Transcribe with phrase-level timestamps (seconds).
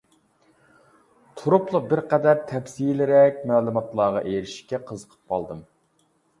[1.41, 5.65] تۇرۇپلا بىر قەدەر تەپسىلىيرەك مەلۇماتلارغا ئېرىشىشكە قىزىقىپ قالدىم.